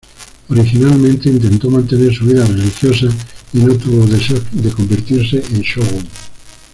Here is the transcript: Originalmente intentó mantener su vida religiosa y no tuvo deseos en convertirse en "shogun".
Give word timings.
Originalmente 0.49 1.29
intentó 1.29 1.69
mantener 1.69 2.11
su 2.11 2.25
vida 2.25 2.43
religiosa 2.43 3.05
y 3.53 3.59
no 3.59 3.75
tuvo 3.75 4.07
deseos 4.07 4.41
en 4.51 4.67
convertirse 4.71 5.43
en 5.53 5.61
"shogun". 5.61 6.07